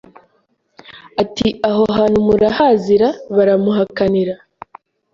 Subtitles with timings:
[1.21, 4.35] ati “Aho hantu murahazi ra?” Baramuhakanira